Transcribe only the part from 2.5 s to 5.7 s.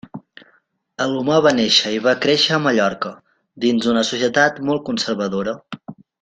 a Mallorca, dins una societat molt conservadora.